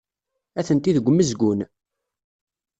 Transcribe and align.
Atenti 0.59 0.91
deg 0.95 1.05
umezgun. 1.09 1.59